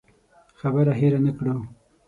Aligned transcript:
خبره 0.59 0.93
هېره 0.99 1.19
نه 1.25 1.31
کړو. 1.37 1.55